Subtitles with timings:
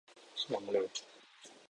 [0.51, 0.87] ยังเลย